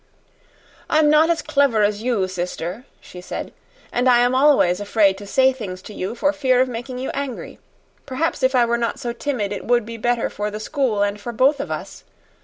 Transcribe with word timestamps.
"I'm 0.89 1.11
not 1.11 1.29
as 1.29 1.43
clever 1.43 1.83
as 1.83 2.01
you, 2.01 2.27
sister," 2.27 2.85
she 3.01 3.21
said, 3.21 3.53
"and 3.91 4.09
I 4.09 4.17
am 4.21 4.33
always 4.33 4.79
afraid 4.79 5.15
to 5.19 5.27
say 5.27 5.53
things 5.53 5.79
to 5.83 5.93
you 5.93 6.15
for 6.15 6.33
fear 6.33 6.59
of 6.59 6.67
making 6.67 6.97
you 6.97 7.11
angry. 7.11 7.59
Perhaps 8.07 8.41
if 8.41 8.55
I 8.55 8.65
were 8.65 8.79
not 8.79 8.99
so 8.99 9.13
timid 9.13 9.53
it 9.53 9.65
would 9.65 9.85
be 9.85 9.97
better 9.97 10.27
for 10.27 10.49
the 10.49 10.59
school 10.59 11.03
and 11.03 11.21
for 11.21 11.31
both 11.31 11.59
of 11.59 11.69
us. 11.69 12.03